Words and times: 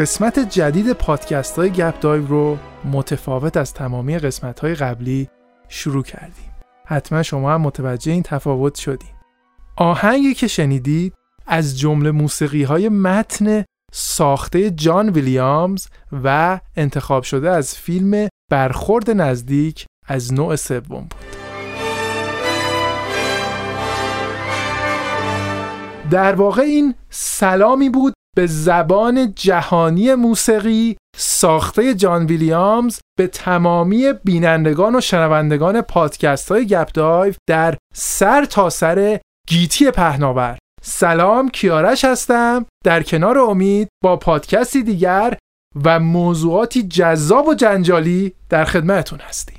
قسمت 0.00 0.38
جدید 0.38 0.92
پادکست 0.92 1.58
های 1.58 1.70
گپ 1.70 2.00
دایو 2.00 2.26
رو 2.26 2.58
متفاوت 2.92 3.56
از 3.56 3.74
تمامی 3.74 4.18
قسمت 4.18 4.60
های 4.60 4.74
قبلی 4.74 5.28
شروع 5.68 6.02
کردیم. 6.02 6.54
حتما 6.86 7.22
شما 7.22 7.52
هم 7.52 7.60
متوجه 7.60 8.12
این 8.12 8.22
تفاوت 8.22 8.74
شدیم 8.74 9.14
آهنگی 9.76 10.34
که 10.34 10.46
شنیدید 10.46 11.14
از 11.46 11.78
جمله 11.78 12.10
موسیقی 12.10 12.62
های 12.62 12.88
متن 12.88 13.64
ساخته 13.92 14.70
جان 14.70 15.10
ویلیامز 15.10 15.86
و 16.24 16.60
انتخاب 16.76 17.22
شده 17.22 17.50
از 17.50 17.76
فیلم 17.76 18.28
برخورد 18.50 19.10
نزدیک 19.10 19.86
از 20.06 20.32
نوع 20.32 20.56
سوم 20.56 20.80
بود. 20.88 21.14
در 26.10 26.34
واقع 26.34 26.62
این 26.62 26.94
سلامی 27.10 27.88
بود 27.88 28.14
به 28.36 28.46
زبان 28.46 29.32
جهانی 29.36 30.14
موسیقی 30.14 30.96
ساخته 31.16 31.94
جان 31.94 32.26
ویلیامز 32.26 32.98
به 33.18 33.26
تمامی 33.26 34.12
بینندگان 34.24 34.96
و 34.96 35.00
شنوندگان 35.00 35.80
پادکست 35.80 36.52
های 36.52 36.66
گپ 36.66 36.92
دایو 36.92 37.34
در 37.48 37.76
سر 37.94 38.44
تا 38.44 38.70
سر 38.70 39.20
گیتی 39.48 39.90
پهناور. 39.90 40.58
سلام 40.82 41.48
کیارش 41.48 42.04
هستم. 42.04 42.66
در 42.84 43.02
کنار 43.02 43.38
امید 43.38 43.88
با 44.04 44.16
پادکستی 44.16 44.82
دیگر 44.82 45.36
و 45.84 46.00
موضوعاتی 46.00 46.82
جذاب 46.82 47.48
و 47.48 47.54
جنجالی 47.54 48.34
در 48.48 48.64
خدمتتون 48.64 49.18
هستیم. 49.18 49.58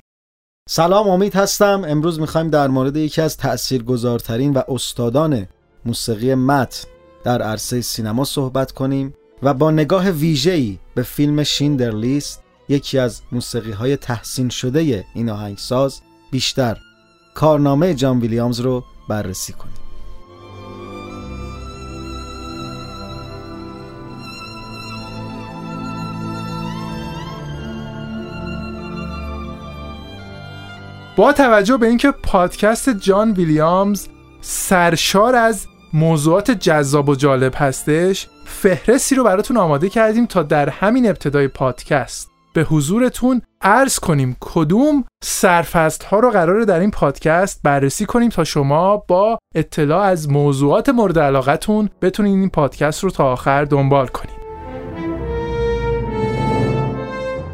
سلام 0.70 1.08
امید 1.08 1.36
هستم. 1.36 1.84
امروز 1.88 2.20
می‌خوایم 2.20 2.50
در 2.50 2.68
مورد 2.68 2.98
یکی 2.98 3.22
از 3.22 3.38
تأثیرگذارترین 3.38 4.54
و 4.54 4.62
استادان 4.68 5.48
موسیقی 5.86 6.36
متن 6.36 6.88
در 7.24 7.42
عرصه 7.42 7.82
سینما 7.82 8.24
صحبت 8.24 8.72
کنیم 8.72 9.14
و 9.44 9.54
با 9.54 9.72
نگاه 9.72 10.10
ویژه‌ای 10.10 10.78
به 10.96 11.04
فیلم 11.04 11.44
شیندر 11.44 11.92
لیست 11.92 12.44
یکی 12.70 13.00
از 13.00 13.22
موسیقی 13.32 13.72
های 13.72 13.98
تحسین 13.98 14.50
شده 14.50 15.06
این 15.14 15.30
آهنگساز 15.30 16.02
بیشتر 16.32 16.78
کارنامه 17.34 17.94
جان 17.94 18.20
ویلیامز 18.20 18.60
رو 18.60 18.84
بررسی 19.10 19.54
کنیم. 19.54 19.74
با 31.16 31.34
توجه 31.34 31.78
به 31.78 31.88
اینکه 31.88 32.12
پادکست 32.12 32.90
جان 32.90 33.32
ویلیامز 33.32 34.08
سرشار 34.42 35.36
از 35.36 35.68
موضوعات 35.94 36.52
جذاب 36.52 37.10
و 37.10 37.16
جالب 37.16 37.54
هستش 37.56 38.28
فهرستی 38.46 39.16
رو 39.16 39.24
براتون 39.24 39.58
آماده 39.58 39.90
کردیم 39.90 40.26
تا 40.26 40.44
در 40.44 40.70
همین 40.70 41.10
ابتدای 41.10 41.48
پادکست. 41.48 42.32
به 42.54 42.62
حضورتون 42.62 43.42
عرض 43.62 44.00
کنیم 44.00 44.38
کدوم 44.40 45.06
سرفست 45.24 46.04
ها 46.04 46.20
رو 46.20 46.32
قراره 46.32 46.66
در 46.66 46.80
این 46.80 46.92
پادکست 46.92 47.60
بررسی 47.64 48.06
کنیم 48.06 48.30
تا 48.30 48.44
شما 48.44 48.98
با 48.98 49.40
اطلاع 49.56 50.04
از 50.04 50.30
موضوعات 50.30 50.90
مورد 50.90 51.20
علاقتون 51.20 51.90
بتونید 52.02 52.40
این 52.40 52.50
پادکست 52.50 53.04
رو 53.04 53.10
تا 53.10 53.32
آخر 53.32 53.66
دنبال 53.66 54.08
کنید 54.08 54.42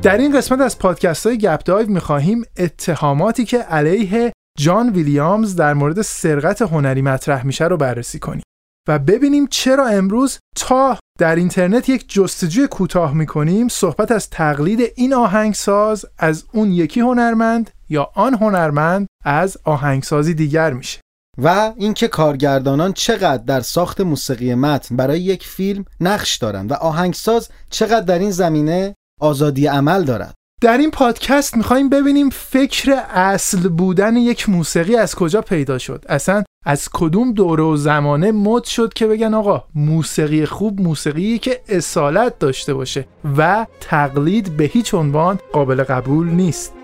در 0.02 0.18
این 0.18 0.38
قسمت 0.38 0.62
از 0.62 0.80
پادکست 0.80 1.28
های 1.28 1.38
گپ 1.38 1.64
دایو 1.64 1.90
می‌خواهیم 1.90 2.44
اتهاماتی 2.58 3.46
که 3.46 3.58
علیه 3.58 4.32
جان 4.60 4.90
ویلیامز 4.90 5.56
در 5.56 5.74
مورد 5.74 6.02
سرقت 6.02 6.62
هنری 6.62 7.02
مطرح 7.02 7.46
میشه 7.46 7.66
رو 7.66 7.78
بررسی 7.78 8.20
کنیم 8.20 8.44
و 8.88 9.00
ببینیم 9.00 9.48
چرا 9.48 9.88
امروز 9.88 10.40
تا 10.56 10.98
در 11.20 11.36
اینترنت 11.36 11.90
یک 11.90 12.10
جستجوی 12.10 12.68
کوتاه 12.68 13.14
می‌کنیم 13.14 13.68
صحبت 13.68 14.12
از 14.12 14.30
تقلید 14.30 14.92
این 14.96 15.14
آهنگساز 15.14 16.06
از 16.18 16.46
اون 16.54 16.72
یکی 16.72 17.00
هنرمند 17.00 17.70
یا 17.90 18.10
آن 18.16 18.34
هنرمند 18.34 19.08
از 19.26 19.58
آهنگسازی 19.64 20.34
دیگر 20.34 20.74
میشه. 20.74 21.00
و 21.44 21.74
اینکه 21.78 22.08
کارگردانان 22.08 22.94
چقدر 22.94 23.44
در 23.44 23.62
ساخت 23.62 24.02
موسیقی 24.02 24.56
متن 24.56 24.96
برای 24.96 25.22
یک 25.22 25.48
فیلم 25.48 25.86
نقش 26.00 26.38
دارند 26.38 26.72
و 26.72 26.74
آهنگساز 26.74 27.50
چقدر 27.70 28.02
در 28.02 28.20
این 28.20 28.32
زمینه 28.32 28.96
آزادی 29.22 29.68
عمل 29.68 30.04
دارد. 30.04 30.37
در 30.62 30.78
این 30.78 30.92
پادکست 30.92 31.58
می‌خوایم 31.58 31.90
ببینیم 31.90 32.30
فکر 32.30 33.02
اصل 33.10 33.70
بودن 33.70 34.16
یک 34.16 34.50
موسیقی 34.50 34.96
از 34.96 35.16
کجا 35.16 35.42
پیدا 35.42 35.78
شد. 35.78 36.06
اصلا 36.10 36.44
از 36.66 36.90
کدوم 36.94 37.34
دوره 37.34 37.64
و 37.64 37.76
زمانه 37.76 38.32
مد 38.32 38.64
شد 38.64 38.94
که 38.94 39.08
بگن 39.08 39.34
آقا 39.34 39.64
موسیقی 39.76 40.46
خوب 40.46 40.82
موسیقی 40.82 41.40
که 41.40 41.62
اصالت 41.70 42.40
داشته 42.40 42.74
باشه 42.74 43.08
و 43.38 43.66
تقلید 43.80 44.58
به 44.58 44.64
هیچ 44.64 44.94
عنوان 44.94 45.40
قابل 45.54 45.84
قبول 45.84 46.28
نیست. 46.28 46.77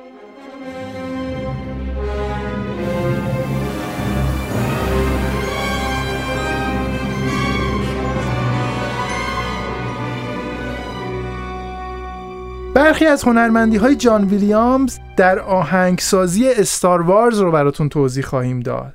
برخی 12.94 13.06
از 13.06 13.24
هنرمندی 13.24 13.78
های 13.78 13.96
جان 13.96 14.24
ویلیامز 14.24 15.00
در 15.18 15.40
آهنگسازی 15.40 16.50
استار 16.50 17.02
وارز 17.02 17.40
رو 17.40 17.52
براتون 17.52 17.90
توضیح 17.90 18.24
خواهیم 18.24 18.60
داد. 18.60 18.94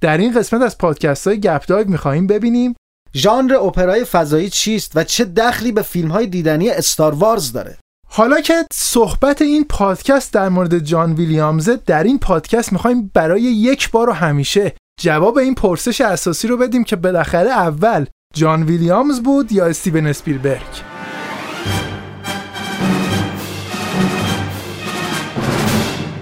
در 0.00 0.18
این 0.18 0.32
قسمت 0.32 0.62
از 0.62 0.78
پادکست 0.78 1.26
های 1.26 1.40
گپ 1.40 1.66
دایو 1.66 1.88
می‌خواهیم 1.88 2.26
ببینیم 2.26 2.74
ژانر 3.14 3.54
اپرای 3.54 4.04
فضایی 4.04 4.50
چیست 4.50 4.92
و 4.94 5.04
چه 5.04 5.24
دخلی 5.24 5.72
به 5.72 5.82
فیلم 5.82 6.10
های 6.10 6.26
دیدنی 6.26 6.70
استار 6.70 7.14
وارز 7.14 7.52
داره 7.52 7.78
حالا 8.08 8.40
که 8.40 8.64
صحبت 8.72 9.42
این 9.42 9.64
پادکست 9.64 10.32
در 10.32 10.48
مورد 10.48 10.78
جان 10.78 11.12
ویلیامزه 11.12 11.76
در 11.86 12.04
این 12.04 12.18
پادکست 12.18 12.72
می‌خوایم 12.72 13.10
برای 13.14 13.42
یک 13.42 13.90
بار 13.90 14.08
و 14.08 14.12
همیشه 14.12 14.72
جواب 15.00 15.38
این 15.38 15.54
پرسش 15.54 16.00
اساسی 16.00 16.48
رو 16.48 16.56
بدیم 16.56 16.84
که 16.84 16.96
بالاخره 16.96 17.50
اول 17.50 18.06
جان 18.34 18.62
ویلیامز 18.62 19.20
بود 19.20 19.52
یا 19.52 19.66
استیون 19.66 20.06
اسپیلبرگ 20.06 20.87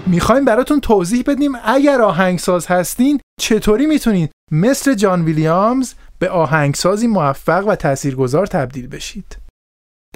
می‌خوایم 0.09 0.45
براتون 0.45 0.79
توضیح 0.79 1.23
بدیم 1.27 1.51
اگر 1.63 2.01
آهنگساز 2.01 2.67
هستین 2.67 3.19
چطوری 3.41 3.85
می‌تونید 3.85 4.31
مثل 4.51 4.93
جان 4.93 5.25
ویلیامز 5.25 5.93
به 6.19 6.29
آهنگسازی 6.29 7.07
موفق 7.07 7.67
و 7.67 7.75
تاثیرگذار 7.75 8.45
تبدیل 8.45 8.87
بشید. 8.87 9.37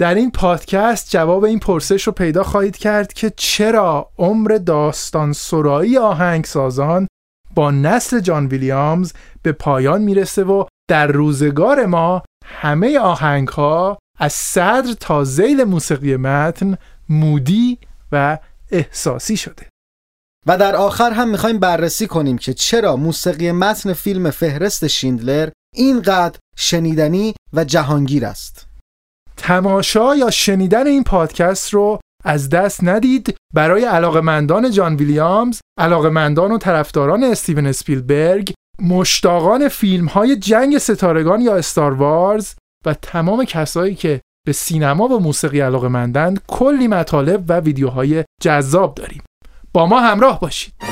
در 0.00 0.14
این 0.14 0.30
پادکست 0.30 1.10
جواب 1.10 1.44
این 1.44 1.58
پرسش 1.58 2.02
رو 2.02 2.12
پیدا 2.12 2.42
خواهید 2.42 2.76
کرد 2.76 3.12
که 3.12 3.32
چرا 3.36 4.10
عمر 4.18 4.48
داستان 4.66 5.32
سرایی 5.32 5.98
آهنگسازان 5.98 7.08
با 7.54 7.70
نسل 7.70 8.20
جان 8.20 8.46
ویلیامز 8.46 9.12
به 9.42 9.52
پایان 9.52 10.02
می‌رسه 10.02 10.44
و 10.44 10.64
در 10.90 11.06
روزگار 11.06 11.86
ما 11.86 12.22
همه 12.46 12.98
آهنگ 12.98 13.48
ها 13.48 13.98
از 14.18 14.32
صدر 14.32 14.92
تا 15.00 15.24
زیل 15.24 15.64
موسیقی 15.64 16.16
متن 16.16 16.76
مودی 17.08 17.78
و 18.12 18.38
احساسی 18.70 19.36
شده. 19.36 19.71
و 20.46 20.58
در 20.58 20.76
آخر 20.76 21.10
هم 21.10 21.28
می‌خوایم 21.28 21.58
بررسی 21.58 22.06
کنیم 22.06 22.38
که 22.38 22.54
چرا 22.54 22.96
موسیقی 22.96 23.52
متن 23.52 23.92
فیلم 23.92 24.30
فهرست 24.30 24.86
شیندلر 24.86 25.48
اینقدر 25.74 26.38
شنیدنی 26.56 27.34
و 27.52 27.64
جهانگیر 27.64 28.26
است. 28.26 28.66
تماشا 29.36 30.16
یا 30.16 30.30
شنیدن 30.30 30.86
این 30.86 31.04
پادکست 31.04 31.74
رو 31.74 32.00
از 32.24 32.48
دست 32.48 32.84
ندید. 32.84 33.36
برای 33.54 33.84
علاقمندان 33.84 34.70
جان 34.70 34.96
ویلیامز 34.96 35.60
علاقمندان 35.78 36.52
و 36.52 36.58
طرفداران 36.58 37.24
استیون 37.24 37.66
اسپیلبرگ 37.66 38.52
مشتاقان 38.80 39.68
فیلم 39.68 40.06
های 40.06 40.36
جنگ 40.36 40.78
ستارگان 40.78 41.40
یا 41.40 41.56
استار 41.56 41.92
وارز 41.92 42.54
و 42.86 42.94
تمام 42.94 43.44
کسایی 43.44 43.94
که 43.94 44.20
به 44.46 44.52
سینما 44.52 45.08
و 45.08 45.20
موسیقی 45.20 45.60
علاقمندند 45.60 46.40
کلی 46.48 46.88
مطالب 46.88 47.44
و 47.48 47.60
ویدیوهای 47.60 48.24
جذاب 48.42 48.94
داریم. 48.94 49.22
با 49.72 49.86
ما 49.86 50.00
همراه 50.00 50.40
باشید. 50.40 50.91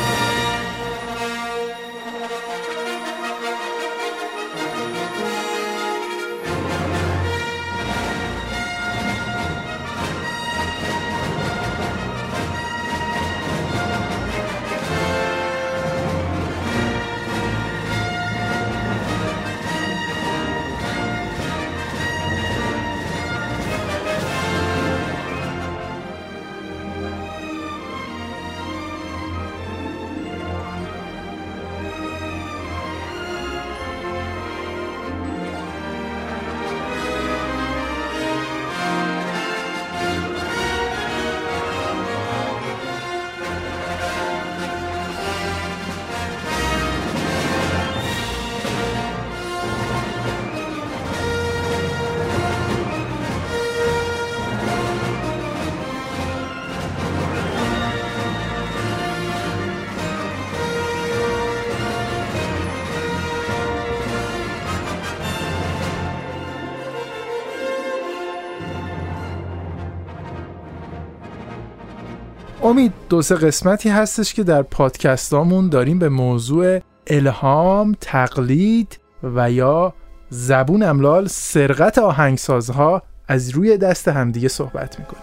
امید 72.70 72.92
دو 73.08 73.22
سه 73.22 73.34
قسمتی 73.34 73.88
هستش 73.88 74.34
که 74.34 74.42
در 74.42 74.62
پادکستامون 74.62 75.68
داریم 75.68 75.98
به 75.98 76.08
موضوع 76.08 76.80
الهام، 77.06 77.96
تقلید 78.00 78.98
و 79.22 79.50
یا 79.50 79.94
زبون 80.28 80.82
املال 80.82 81.26
سرقت 81.26 81.98
آهنگسازها 81.98 83.02
از 83.28 83.50
روی 83.50 83.76
دست 83.76 84.08
همدیگه 84.08 84.48
صحبت 84.48 84.98
می‌کنیم. 84.98 85.22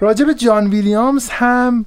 راجب 0.00 0.32
جان 0.32 0.66
ویلیامز 0.66 1.28
هم 1.30 1.86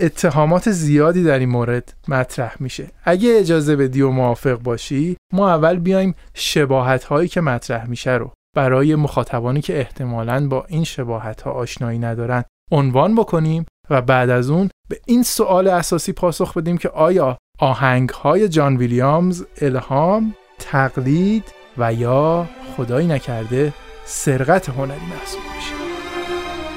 اتهامات 0.00 0.70
زیادی 0.70 1.24
در 1.24 1.38
این 1.38 1.48
مورد 1.48 1.94
مطرح 2.08 2.56
میشه. 2.60 2.86
اگه 3.04 3.36
اجازه 3.38 3.76
بدی 3.76 4.02
و 4.02 4.10
موافق 4.10 4.58
باشی 4.58 5.16
ما 5.32 5.50
اول 5.50 5.78
بیایم 5.78 6.14
شباهت 6.34 7.04
هایی 7.04 7.28
که 7.28 7.40
مطرح 7.40 7.88
میشه 7.88 8.10
رو 8.12 8.30
برای 8.56 8.94
مخاطبانی 8.94 9.60
که 9.60 9.78
احتمالاً 9.78 10.48
با 10.48 10.64
این 10.68 10.84
شباهت 10.84 11.42
ها 11.42 11.50
آشنایی 11.50 11.98
ندارن 11.98 12.44
عنوان 12.72 13.14
بکنیم 13.14 13.66
و 13.90 14.02
بعد 14.02 14.30
از 14.30 14.50
اون 14.50 14.70
به 14.88 15.00
این 15.06 15.22
سوال 15.22 15.68
اساسی 15.68 16.12
پاسخ 16.12 16.56
بدیم 16.56 16.78
که 16.78 16.88
آیا 16.88 17.38
آهنگ 17.58 18.08
های 18.08 18.48
جان 18.48 18.76
ویلیامز 18.76 19.44
الهام، 19.60 20.34
تقلید 20.58 21.44
و 21.78 21.94
یا 21.94 22.48
خدایی 22.76 23.06
نکرده 23.06 23.72
سرقت 24.04 24.68
هنری 24.68 25.06
محسوب 25.06 25.40
میشه؟ 25.56 25.74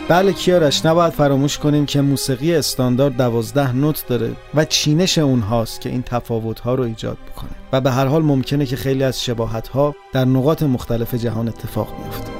بله 0.10 0.34
کیارش 0.34 0.86
نباید 0.86 1.14
فراموش 1.14 1.58
کنیم 1.58 1.86
که 1.86 2.02
موسیقی 2.02 2.56
استاندارد 2.56 3.18
دوازده 3.18 3.76
نوت 3.76 4.08
داره 4.08 4.32
و 4.56 4.66
چینش 4.66 5.18
اونهاست 5.18 5.82
که 5.82 5.90
این 5.90 6.02
تفاوت 6.02 6.60
ها 6.60 6.76
رو 6.76 6.84
ایجاد 6.84 7.18
می‌کنه 7.28 7.50
و 7.74 7.82
به 7.82 7.92
هر 7.92 8.06
حال 8.06 8.24
ممکنه 8.24 8.66
که 8.66 8.76
خیلی 8.76 9.04
از 9.04 9.24
شباهت 9.24 9.68
ها 9.68 9.96
در 10.14 10.26
نقاط 10.26 10.64
مختلف 10.64 11.16
جهان 11.16 11.48
اتفاق 11.48 11.88
میفته 12.04 12.37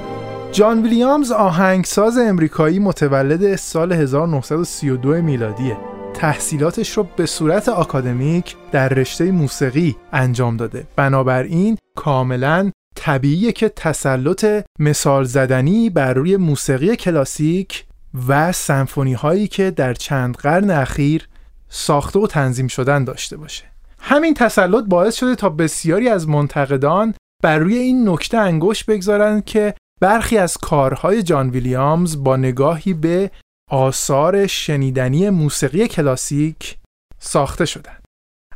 جان 0.52 0.82
ویلیامز 0.82 1.32
آهنگساز 1.32 2.18
امریکایی 2.18 2.78
متولد 2.78 3.56
سال 3.56 3.92
1932 3.92 5.22
میلادیه. 5.22 5.76
تحصیلاتش 6.14 6.90
رو 6.90 7.06
به 7.16 7.26
صورت 7.26 7.68
آکادمیک 7.68 8.56
در 8.72 8.88
رشته 8.88 9.32
موسیقی 9.32 9.96
انجام 10.12 10.56
داده. 10.56 10.86
بنابراین 10.96 11.78
کاملا 11.96 12.70
طبیعیه 12.96 13.52
که 13.52 13.68
تسلط 13.68 14.64
مثال 14.78 15.24
زدنی 15.24 15.90
بر 15.90 16.14
روی 16.14 16.36
موسیقی 16.36 16.96
کلاسیک 16.96 17.84
و 18.28 18.52
سمفونی 18.52 19.14
هایی 19.14 19.48
که 19.48 19.70
در 19.70 19.94
چند 19.94 20.36
قرن 20.36 20.70
اخیر 20.70 21.28
ساخته 21.68 22.18
و 22.18 22.26
تنظیم 22.26 22.68
شدن 22.68 23.04
داشته 23.04 23.36
باشه. 23.36 23.64
همین 24.00 24.34
تسلط 24.34 24.84
باعث 24.84 25.14
شده 25.14 25.34
تا 25.34 25.48
بسیاری 25.48 26.08
از 26.08 26.28
منتقدان 26.28 27.14
بر 27.42 27.58
روی 27.58 27.76
این 27.76 28.08
نکته 28.08 28.38
انگشت 28.38 28.86
بگذارند 28.86 29.44
که 29.44 29.74
برخی 30.00 30.38
از 30.38 30.56
کارهای 30.56 31.22
جان 31.22 31.50
ویلیامز 31.50 32.24
با 32.24 32.36
نگاهی 32.36 32.94
به 32.94 33.30
آثار 33.70 34.46
شنیدنی 34.46 35.30
موسیقی 35.30 35.88
کلاسیک 35.88 36.78
ساخته 37.18 37.64
شدن 37.64 37.96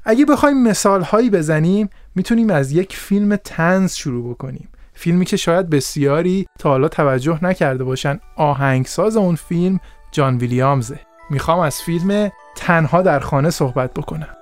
اگه 0.04 0.24
بخوایم 0.24 0.62
مثال 0.62 1.02
هایی 1.02 1.30
بزنیم 1.30 1.90
می‌تونیم 2.14 2.50
از 2.50 2.72
یک 2.72 2.96
فیلم 2.96 3.36
تنز 3.36 3.94
شروع 3.94 4.34
بکنیم. 4.34 4.68
فیلمی 4.94 5.24
که 5.24 5.36
شاید 5.36 5.70
بسیاری 5.70 6.46
تا 6.58 6.70
حالا 6.70 6.88
توجه 6.88 7.44
نکرده 7.44 7.84
باشن. 7.84 8.20
آهنگساز 8.36 9.16
اون 9.16 9.34
فیلم 9.34 9.80
جان 10.12 10.38
ویلیامزه. 10.38 11.00
می‌خوام 11.30 11.58
از 11.60 11.82
فیلم 11.82 12.32
تنها 12.56 13.02
در 13.02 13.20
خانه 13.20 13.50
صحبت 13.50 13.94
بکنم. 13.94 14.36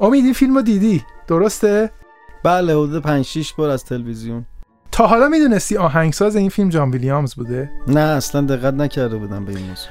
امید 0.00 0.24
این 0.24 0.32
فیلم 0.32 0.54
رو 0.54 0.62
دیدی 0.62 1.04
درسته؟ 1.26 1.90
بله 2.44 2.72
حدود 2.72 3.02
5 3.02 3.24
6 3.24 3.52
بار 3.52 3.70
از 3.70 3.84
تلویزیون 3.84 4.44
تا 4.92 5.06
حالا 5.06 5.28
می‌دونستی 5.28 5.76
آهنگساز 5.76 6.36
این 6.36 6.48
فیلم 6.48 6.68
جان 6.68 6.90
ویلیامز 6.90 7.34
بوده؟ 7.34 7.70
نه 7.88 8.00
اصلا 8.00 8.40
دقت 8.40 8.74
نکرده 8.74 9.16
بودم 9.16 9.44
به 9.44 9.52
این 9.52 9.68
موضوع 9.68 9.90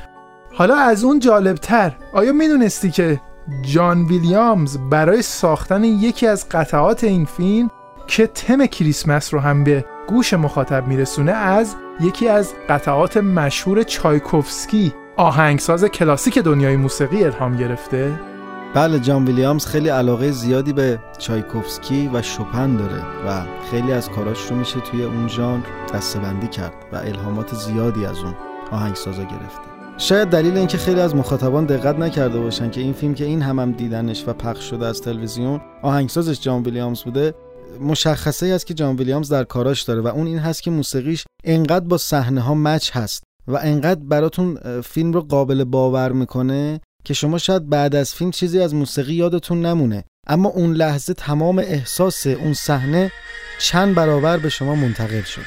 حالا 0.53 0.75
از 0.75 1.03
اون 1.03 1.19
جالبتر 1.19 1.95
آیا 2.13 2.33
می‌دونستی 2.33 2.91
که 2.91 3.21
جان 3.61 4.05
ویلیامز 4.05 4.77
برای 4.77 5.21
ساختن 5.21 5.83
یکی 5.83 6.27
از 6.27 6.49
قطعات 6.49 7.03
این 7.03 7.25
فیلم 7.25 7.71
که 8.07 8.27
تم 8.27 8.65
کریسمس 8.65 9.33
رو 9.33 9.39
هم 9.39 9.63
به 9.63 9.85
گوش 10.07 10.33
مخاطب 10.33 10.87
میرسونه 10.87 11.31
از 11.31 11.75
یکی 12.01 12.27
از 12.27 12.53
قطعات 12.69 13.17
مشهور 13.17 13.83
چایکوفسکی 13.83 14.93
آهنگساز 15.17 15.85
کلاسیک 15.85 16.39
دنیای 16.39 16.75
موسیقی 16.75 17.23
الهام 17.23 17.57
گرفته؟ 17.57 18.28
بله 18.75 18.99
جان 18.99 19.25
ویلیامز 19.25 19.65
خیلی 19.65 19.89
علاقه 19.89 20.31
زیادی 20.31 20.73
به 20.73 20.99
چایکوفسکی 21.17 22.09
و 22.13 22.21
شوپن 22.21 22.75
داره 22.75 23.03
و 23.27 23.45
خیلی 23.71 23.91
از 23.91 24.09
کاراش 24.09 24.41
رو 24.49 24.55
میشه 24.55 24.79
توی 24.79 25.03
اون 25.03 25.27
ژانر 25.27 25.63
دستبندی 25.93 26.47
کرد 26.47 26.73
و 26.93 26.95
الهامات 26.95 27.55
زیادی 27.55 28.05
از 28.05 28.17
اون 28.17 28.35
آهنگسازا 28.71 29.23
گرفته. 29.23 29.61
شاید 29.97 30.27
دلیل 30.27 30.57
اینکه 30.57 30.77
خیلی 30.77 30.99
از 30.99 31.15
مخاطبان 31.15 31.65
دقت 31.65 31.99
نکرده 31.99 32.39
باشن 32.39 32.69
که 32.69 32.81
این 32.81 32.93
فیلم 32.93 33.13
که 33.13 33.25
این 33.25 33.41
هم, 33.41 33.59
هم 33.59 33.71
دیدنش 33.71 34.23
و 34.27 34.33
پخش 34.33 34.69
شده 34.69 34.85
از 34.85 35.01
تلویزیون 35.01 35.61
آهنگسازش 35.81 36.39
جان 36.39 36.63
ویلیامز 36.63 37.03
بوده 37.03 37.33
مشخصه 37.81 38.45
ای 38.45 38.51
است 38.51 38.65
که 38.65 38.73
جان 38.73 38.95
ویلیامز 38.95 39.29
در 39.29 39.43
کاراش 39.43 39.81
داره 39.81 40.01
و 40.01 40.07
اون 40.07 40.27
این 40.27 40.39
هست 40.39 40.63
که 40.63 40.71
موسیقیش 40.71 41.25
انقدر 41.43 41.85
با 41.85 41.97
صحنه 41.97 42.41
ها 42.41 42.53
مچ 42.53 42.91
هست 42.93 43.23
و 43.47 43.59
انقدر 43.61 43.99
براتون 44.03 44.57
فیلم 44.81 45.13
رو 45.13 45.21
قابل 45.21 45.63
باور 45.63 46.11
می‌کنه 46.11 46.79
که 47.09 47.13
شما 47.15 47.37
شاید 47.37 47.69
بعد 47.69 47.95
از 47.95 48.13
فیلم 48.13 48.31
چیزی 48.31 48.59
از 48.59 48.75
موسیقی 48.75 49.13
یادتون 49.13 49.65
نمونه 49.65 50.03
اما 50.27 50.49
اون 50.49 50.73
لحظه 50.73 51.13
تمام 51.13 51.59
احساس 51.59 52.27
اون 52.27 52.53
صحنه 52.53 53.11
چند 53.59 53.95
برابر 53.95 54.37
به 54.37 54.49
شما 54.49 54.75
منتقل 54.75 55.21
شد. 55.21 55.45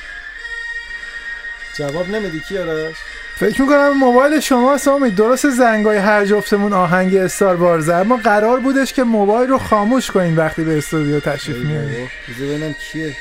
جواب 1.78 2.09
نمیدی 2.09 2.40
کی 2.40 2.59
آرش؟ 2.59 2.95
فکر 3.37 3.62
می‌کنم 3.62 3.99
موبایل 3.99 4.40
شما 4.40 4.78
سامی 4.78 5.11
درست 5.11 5.50
زنگای 5.50 5.97
هر 5.97 6.26
جفتمون 6.26 6.73
آهنگ 6.73 7.14
استار 7.14 7.57
وارز 7.57 7.88
اما 7.88 8.16
قرار 8.16 8.61
بودش 8.61 8.92
که 8.92 9.04
موبایل 9.04 9.50
رو 9.50 9.59
خاموش 9.59 10.11
کنین 10.11 10.37
وقتی 10.37 10.64
به 10.64 10.78
استودیو 10.78 11.21
تشریف 11.21 11.57
میارید 11.57 12.09
ببینم 12.40 12.75
کیه. 12.92 13.16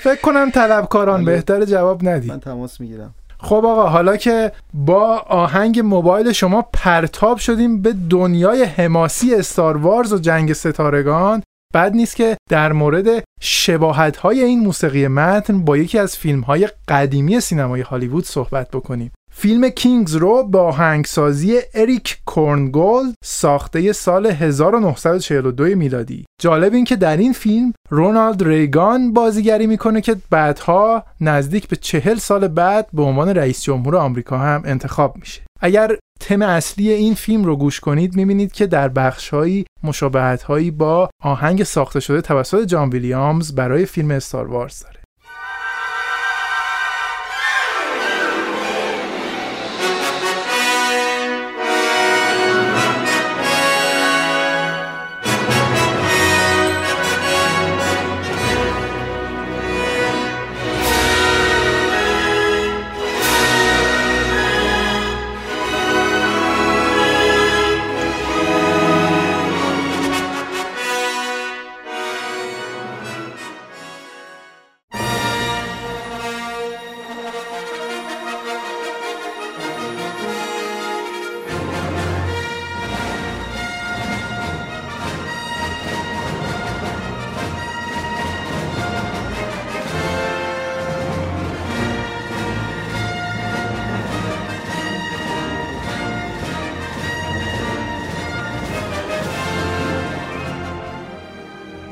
فکر 0.00 0.20
کنم 0.20 0.50
طلبکاران 0.50 1.24
بهتر 1.24 1.64
جواب 1.64 2.08
ندید. 2.08 2.30
من 2.30 2.40
تماس 2.40 2.80
می‌گیرم. 2.80 3.14
خب 3.38 3.64
آقا 3.64 3.86
حالا 3.86 4.16
که 4.16 4.52
با 4.74 5.18
آهنگ 5.18 5.80
موبایل 5.80 6.32
شما 6.32 6.62
پرتاب 6.72 7.38
شدیم 7.38 7.82
به 7.82 7.94
دنیای 8.10 8.64
حماسی 8.64 9.34
استار 9.34 9.76
وارز 9.76 10.12
و 10.12 10.18
جنگ 10.18 10.52
ستارگان 10.52 11.42
بد 11.74 11.92
نیست 11.94 12.16
که 12.16 12.36
در 12.50 12.72
مورد 12.72 13.24
شباهت 13.40 14.16
های 14.16 14.42
این 14.42 14.60
موسیقی 14.60 15.08
متن 15.08 15.64
با 15.64 15.76
یکی 15.76 15.98
از 15.98 16.16
فیلم 16.16 16.40
های 16.40 16.68
قدیمی 16.88 17.40
سینمای 17.40 17.80
هالیوود 17.80 18.24
صحبت 18.24 18.70
بکنیم. 18.70 19.10
فیلم 19.38 19.68
کینگز 19.68 20.16
رو 20.16 20.42
با 20.42 20.62
آهنگسازی 20.62 21.58
اریک 21.74 22.18
کورنگولد 22.26 23.14
ساخته 23.24 23.92
سال 23.92 24.26
1942 24.26 25.64
میلادی. 25.64 26.24
جالب 26.40 26.74
این 26.74 26.84
که 26.84 26.96
در 26.96 27.16
این 27.16 27.32
فیلم 27.32 27.72
رونالد 27.90 28.42
ریگان 28.42 29.12
بازیگری 29.12 29.66
می‌کنه 29.66 30.00
که 30.00 30.16
بعدها 30.30 31.04
نزدیک 31.20 31.68
به 31.68 31.76
چهل 31.76 32.14
سال 32.14 32.48
بعد 32.48 32.88
به 32.92 33.02
عنوان 33.02 33.28
رئیس 33.28 33.62
جمهور 33.62 33.96
آمریکا 33.96 34.38
هم 34.38 34.62
انتخاب 34.64 35.16
میشه. 35.16 35.42
اگر 35.60 35.96
تم 36.20 36.42
اصلی 36.42 36.92
این 36.92 37.14
فیلم 37.14 37.44
رو 37.44 37.56
گوش 37.56 37.80
کنید 37.80 38.16
می‌بینید 38.16 38.52
که 38.52 38.66
در 38.66 38.88
بخشهایی 38.88 39.64
مشابهتهایی 39.82 40.70
با 40.70 41.10
آهنگ 41.22 41.62
ساخته 41.62 42.00
شده 42.00 42.20
توسط 42.20 42.64
جان 42.64 42.90
ویلیامز 42.90 43.54
برای 43.54 43.86
فیلم 43.86 44.10
استار 44.10 44.46
وارز 44.46 44.82
داره. 44.82 45.05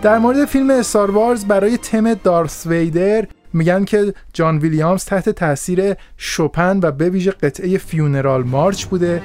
در 0.05 0.19
مورد 0.19 0.45
فیلم 0.45 0.71
استار 0.71 1.11
وارز 1.11 1.45
برای 1.45 1.79
تم 1.79 2.15
دارث 2.15 2.67
ویدر 2.67 3.27
میگن 3.53 3.85
که 3.85 4.15
جان 4.33 4.59
ویلیامز 4.59 5.05
تحت 5.05 5.29
تاثیر 5.29 5.95
شوپن 6.17 6.81
و 6.83 6.93
به 6.93 7.11
ویژه 7.11 7.31
قطعه 7.31 7.79
فیونرال 7.79 8.43
مارچ 8.43 8.85
بوده. 8.85 9.23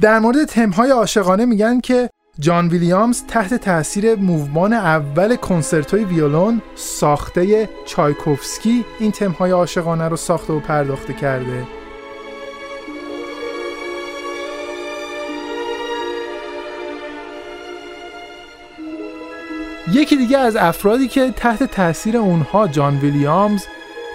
در 0.00 0.18
مورد 0.18 0.44
تمهای 0.44 0.90
عاشقانه 0.90 1.44
میگن 1.44 1.80
که 1.80 2.10
جان 2.38 2.68
ویلیامز 2.68 3.22
تحت 3.28 3.54
تاثیر 3.54 4.14
موومان 4.14 4.72
اول 4.72 5.36
کنسرتوی 5.36 6.04
ویولون 6.04 6.62
ساخته 6.74 7.68
چایکوفسکی 7.86 8.84
این 8.98 9.12
تمهای 9.12 9.50
عاشقانه 9.50 10.08
رو 10.08 10.16
ساخته 10.16 10.52
و 10.52 10.60
پرداخته 10.60 11.12
کرده. 11.12 11.77
یکی 19.92 20.16
دیگه 20.16 20.38
از 20.38 20.56
افرادی 20.56 21.08
که 21.08 21.30
تحت 21.30 21.62
تاثیر 21.62 22.16
اونها 22.16 22.68
جان 22.68 22.96
ویلیامز 22.96 23.64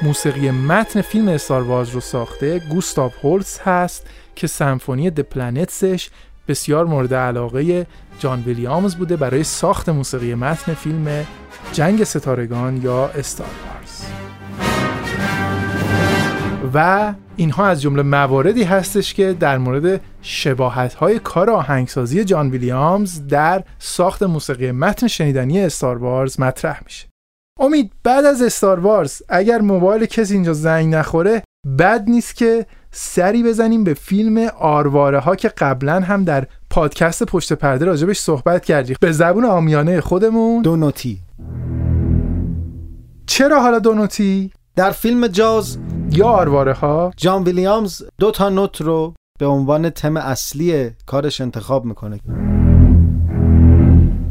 موسیقی 0.01 0.51
متن 0.51 1.01
فیلم 1.01 1.27
استارواز 1.27 1.89
رو 1.89 1.99
ساخته 1.99 2.59
گوستاو 2.59 3.11
هولز 3.23 3.59
هست 3.59 4.07
که 4.35 4.47
سمفونی 4.47 5.09
د 5.09 5.19
پلنتسش 5.19 6.09
بسیار 6.47 6.85
مورد 6.85 7.13
علاقه 7.13 7.87
جان 8.19 8.43
ویلیامز 8.45 8.95
بوده 8.95 9.15
برای 9.15 9.43
ساخت 9.43 9.89
موسیقی 9.89 10.35
متن 10.35 10.73
فیلم 10.73 11.25
جنگ 11.71 12.03
ستارگان 12.03 12.81
یا 12.81 13.07
استار 13.07 13.72
و 16.73 17.13
اینها 17.35 17.67
از 17.67 17.81
جمله 17.81 18.01
مواردی 18.01 18.63
هستش 18.63 19.13
که 19.13 19.33
در 19.33 19.57
مورد 19.57 20.01
شباهت 20.21 20.93
های 20.93 21.19
کار 21.19 21.49
آهنگسازی 21.49 22.23
جان 22.23 22.49
ویلیامز 22.49 23.27
در 23.27 23.63
ساخت 23.79 24.23
موسیقی 24.23 24.71
متن 24.71 25.07
شنیدنی 25.07 25.61
استار 25.61 25.97
وارز 25.97 26.39
مطرح 26.39 26.81
میشه. 26.85 27.07
امید 27.59 27.91
بعد 28.03 28.25
از 28.25 28.41
استار 28.41 28.79
وارز 28.79 29.21
اگر 29.29 29.61
موبایل 29.61 30.05
کسی 30.05 30.33
اینجا 30.33 30.53
زنگ 30.53 30.95
نخوره 30.95 31.43
بد 31.79 32.03
نیست 32.07 32.35
که 32.35 32.65
سری 32.91 33.43
بزنیم 33.43 33.83
به 33.83 33.93
فیلم 33.93 34.37
آرواره 34.59 35.19
ها 35.19 35.35
که 35.35 35.47
قبلا 35.47 35.99
هم 35.99 36.23
در 36.23 36.47
پادکست 36.69 37.23
پشت 37.23 37.53
پرده 37.53 37.85
راجبش 37.85 38.19
صحبت 38.19 38.65
کردیم. 38.65 38.95
به 39.01 39.11
زبون 39.11 39.45
آمیانه 39.45 40.01
خودمون. 40.01 40.61
دونوتی. 40.61 41.19
چرا 43.25 43.61
حالا 43.61 43.79
دونوتی؟ 43.79 44.51
در 44.75 44.91
فیلم 44.91 45.27
جاز 45.27 45.77
یا 46.11 46.27
آرواره 46.27 46.73
ها. 46.73 47.11
جان 47.17 47.43
ویلیامز 47.43 48.01
دو 48.19 48.31
تا 48.31 48.49
نوت 48.49 48.81
رو 48.81 49.13
به 49.39 49.45
عنوان 49.45 49.89
تم 49.89 50.17
اصلی 50.17 50.89
کارش 51.05 51.41
انتخاب 51.41 51.85
می‌کنه. 51.85 52.19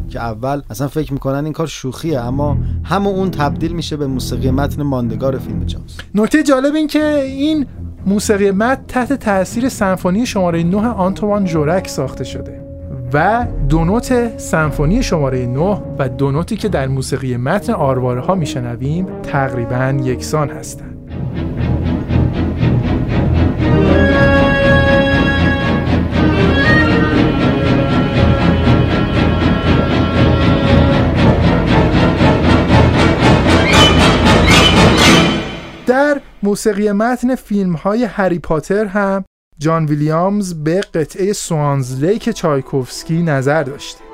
که 0.09 0.21
اول 0.21 0.63
اصلا 0.71 0.89
فکر 0.89 1.13
می‌کنن 1.13 1.45
این 1.45 1.53
کار 1.53 1.67
شوخیه 1.67 2.21
اما 2.21 2.57
همون 2.85 3.15
اون 3.15 3.31
تبدیل 3.31 3.73
میشه 3.73 3.97
به 3.97 4.07
موسیقی 4.07 4.51
متن 4.51 4.83
ماندگار 4.83 5.39
فیلم 5.39 5.65
جاز 5.65 5.83
نکته 6.15 6.43
جالب 6.43 6.75
این 6.75 6.87
که 6.87 7.05
این 7.15 7.67
موسیقی 8.07 8.51
متن 8.51 8.85
تحت 8.89 9.13
تاثیر 9.13 9.69
سمفونی 9.69 10.27
شماره 10.27 10.63
9 10.63 10.89
آنتوان 10.89 11.45
جورک 11.45 11.89
ساخته 11.89 12.25
شده 12.25 12.63
و 13.13 13.47
دو 13.69 13.85
نوت 13.85 14.39
سمفونی 14.39 15.03
شماره 15.03 15.47
9 15.47 15.83
و 15.99 16.09
دو 16.09 16.31
نوتی 16.31 16.57
که 16.57 16.69
در 16.69 16.89
موسیقی 16.89 17.37
متن 17.37 17.73
آرواره 17.73 18.21
ها 18.21 18.35
میشنویم 18.35 19.07
تقریبا 19.23 19.99
یکسان 20.05 20.51
هستند 20.51 20.92
در 35.93 36.21
موسیقی 36.43 36.93
متن 36.93 37.35
فیلم 37.35 37.73
های 37.73 38.05
هری 38.05 38.39
پاتر 38.39 38.85
هم 38.85 39.25
جان 39.59 39.87
ویلیامز 39.87 40.55
به 40.55 40.81
قطعه 40.81 41.33
سوانز 41.33 42.05
لیک 42.05 42.31
چایکوفسکی 42.31 43.23
نظر 43.23 43.63
داشته. 43.63 44.12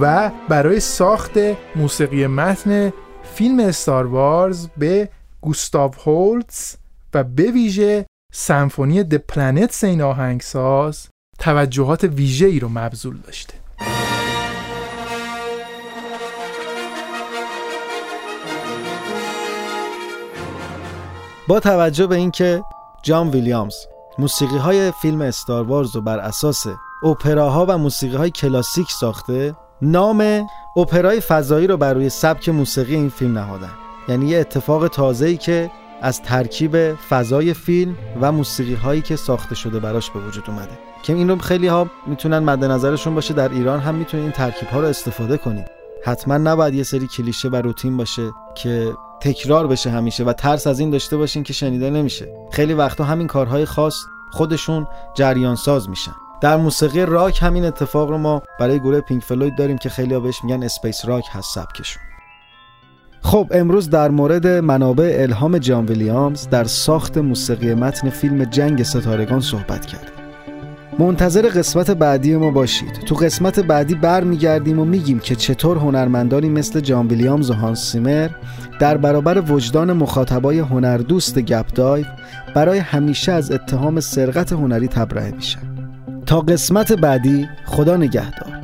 و 0.00 0.30
برای 0.48 0.80
ساخت 0.80 1.32
موسیقی 1.76 2.26
متن 2.26 2.92
فیلم 3.34 3.60
استار 3.60 4.06
وارز 4.06 4.68
به 4.76 5.08
گوستاو 5.40 5.90
هولتز 6.04 6.76
و 7.14 7.24
به 7.24 7.50
ویژه 7.50 8.06
سمفونی 8.32 9.02
د 9.02 9.14
پلنتس 9.14 9.84
این 9.84 10.02
آهنگساز 10.02 11.08
توجهات 11.38 12.04
ویژه 12.04 12.46
ای 12.46 12.60
رو 12.60 12.68
مبذول 12.68 13.16
داشته. 13.16 13.54
با 21.48 21.60
توجه 21.60 22.06
به 22.06 22.16
اینکه 22.16 22.62
جان 23.02 23.28
ویلیامز 23.28 23.74
موسیقی 24.18 24.56
های 24.56 24.92
فیلم 25.02 25.20
استار 25.20 25.64
وارز 25.64 25.96
رو 25.96 26.00
بر 26.02 26.18
اساس 26.18 26.66
اپراها 27.02 27.66
و 27.68 27.78
موسیقی 27.78 28.16
های 28.16 28.30
کلاسیک 28.30 28.90
ساخته 28.90 29.56
نام 29.82 30.46
اپرای 30.76 31.20
فضایی 31.20 31.66
رو 31.66 31.76
بر 31.76 31.94
روی 31.94 32.08
سبک 32.08 32.48
موسیقی 32.48 32.94
این 32.94 33.08
فیلم 33.08 33.38
نهادن. 33.38 33.70
یعنی 34.08 34.26
یه 34.26 34.38
اتفاق 34.38 34.88
تازه‌ای 34.88 35.36
که 35.36 35.70
از 36.02 36.22
ترکیب 36.22 36.94
فضای 36.94 37.54
فیلم 37.54 37.96
و 38.20 38.32
موسیقی 38.32 38.74
هایی 38.74 39.02
که 39.02 39.16
ساخته 39.16 39.54
شده 39.54 39.80
براش 39.80 40.10
به 40.10 40.20
وجود 40.20 40.44
اومده. 40.48 40.78
که 41.02 41.12
این 41.12 41.28
رو 41.28 41.38
خیلی 41.38 41.66
ها 41.66 41.86
می‌تونن 42.06 42.38
مد 42.38 42.64
نظرشون 42.64 43.14
باشه 43.14 43.34
در 43.34 43.48
ایران 43.48 43.80
هم 43.80 43.94
می‌تونید 43.94 44.24
این 44.24 44.32
ترکیب 44.32 44.68
ها 44.68 44.80
رو 44.80 44.86
استفاده 44.86 45.36
کنید 45.36 45.66
حتما 46.04 46.38
نباید 46.38 46.74
یه 46.74 46.82
سری 46.82 47.06
کلیشه 47.06 47.48
و 47.48 47.56
روتین 47.56 47.96
باشه 47.96 48.30
که 48.54 48.92
تکرار 49.20 49.66
بشه 49.66 49.90
همیشه 49.90 50.24
و 50.24 50.32
ترس 50.32 50.66
از 50.66 50.80
این 50.80 50.90
داشته 50.90 51.16
باشین 51.16 51.42
که 51.42 51.52
شنیده 51.52 51.90
نمیشه. 51.90 52.28
خیلی 52.52 52.74
وقتا 52.74 53.04
همین 53.04 53.26
کارهای 53.26 53.64
خاص 53.64 53.96
خودشون 54.32 54.86
جریان 55.14 55.56
ساز 55.56 55.88
میشن. 55.88 56.14
در 56.40 56.56
موسیقی 56.56 57.06
راک 57.06 57.42
همین 57.42 57.64
اتفاق 57.64 58.10
رو 58.10 58.18
ما 58.18 58.42
برای 58.60 58.78
گروه 58.78 59.00
پینک 59.00 59.22
فلوید 59.22 59.56
داریم 59.56 59.78
که 59.78 59.88
خیلی 59.88 60.18
بهش 60.18 60.44
میگن 60.44 60.62
space 60.62 61.04
rock 61.04 61.24
هست 61.32 61.54
سبکشون. 61.54 62.02
خب 63.22 63.48
امروز 63.50 63.90
در 63.90 64.08
مورد 64.08 64.46
منابع 64.46 65.16
الهام 65.18 65.58
جان 65.58 65.86
ویلیامز 65.86 66.48
در 66.48 66.64
ساخت 66.64 67.18
موسیقی 67.18 67.74
متن 67.74 68.10
فیلم 68.10 68.44
جنگ 68.44 68.82
ستارگان 68.82 69.40
صحبت 69.40 69.86
کردیم. 69.86 70.10
منتظر 70.98 71.48
قسمت 71.48 71.90
بعدی 71.90 72.36
ما 72.36 72.50
باشید. 72.50 72.92
تو 72.92 73.14
قسمت 73.14 73.60
بعدی 73.60 73.94
برمیگردیم 73.94 74.78
و 74.78 74.84
میگیم 74.84 75.18
که 75.18 75.34
چطور 75.34 75.76
هنرمندانی 75.76 76.48
مثل 76.48 76.80
جان 76.80 77.06
ویلیامز 77.06 77.50
و 77.50 77.54
هانس 77.54 77.92
زیمر 77.92 78.28
در 78.80 78.96
برابر 78.96 79.52
وجدان 79.52 79.92
مخاطبای 79.92 80.58
هنردوست 80.58 81.38
گپ 81.38 81.66
دایو 81.74 82.06
برای 82.54 82.78
همیشه 82.78 83.32
از 83.32 83.52
اتهام 83.52 84.00
سرقت 84.00 84.52
هنری 84.52 84.88
تبرئه 84.88 85.30
میشن. 85.30 85.75
تا 86.26 86.40
قسمت 86.40 86.92
بعدی 86.92 87.48
خدا 87.64 87.96
نگهدار. 87.96 88.55